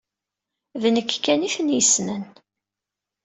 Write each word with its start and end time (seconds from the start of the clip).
D 0.81 0.83
nekk 0.95 1.11
kan 1.23 1.45
ay 1.47 1.51
ten-yessnen. 1.55 2.23